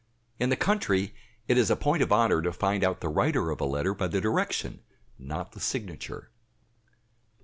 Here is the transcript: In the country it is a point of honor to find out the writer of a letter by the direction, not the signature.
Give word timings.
In 0.39 0.49
the 0.49 0.55
country 0.55 1.13
it 1.47 1.59
is 1.59 1.69
a 1.69 1.75
point 1.75 2.01
of 2.01 2.11
honor 2.11 2.41
to 2.41 2.51
find 2.51 2.83
out 2.83 3.01
the 3.01 3.07
writer 3.07 3.51
of 3.51 3.61
a 3.61 3.65
letter 3.65 3.93
by 3.93 4.07
the 4.07 4.19
direction, 4.19 4.81
not 5.19 5.51
the 5.51 5.59
signature. 5.59 6.31